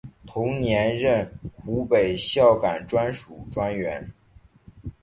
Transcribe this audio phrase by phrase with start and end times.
[0.25, 4.11] 同年任湖北孝感专署专员。